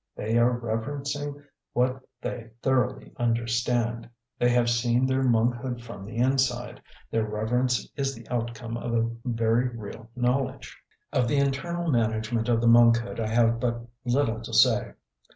They 0.15 0.39
are 0.39 0.57
reverencing 0.57 1.43
what 1.73 2.01
they 2.21 2.49
thoroughly 2.63 3.13
understand; 3.17 4.09
they 4.39 4.49
have 4.49 4.67
seen 4.67 5.05
their 5.05 5.21
monkhood 5.21 5.83
from 5.83 6.05
the 6.07 6.15
inside; 6.17 6.81
their 7.11 7.23
reverence 7.29 7.87
is 7.95 8.15
the 8.15 8.27
outcome 8.29 8.77
of 8.77 8.95
a 8.95 9.11
very 9.25 9.67
real 9.67 10.09
knowledge. 10.15 10.75
Of 11.13 11.27
the 11.27 11.37
internal 11.37 11.91
management 11.91 12.49
of 12.49 12.61
the 12.61 12.67
monkhood 12.67 13.19
I 13.19 13.27
have 13.27 13.59
but 13.59 13.79
little 14.03 14.41
to 14.41 14.53
say. 14.55 14.93